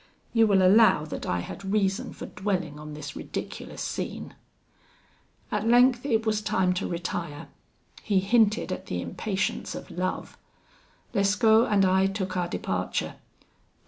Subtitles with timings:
[0.33, 4.33] You will allow that I had reason for dwelling on this ridiculous scene.
[5.51, 7.49] "At length it was time to retire.
[8.01, 10.39] He hinted at the impatience of love.
[11.13, 13.17] Lescaut and I took our departure.